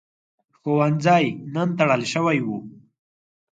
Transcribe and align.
ښوونځی 0.59 1.25
نن 1.53 1.69
تړل 1.77 2.01
شوی 2.13 2.39
و. 2.45 2.47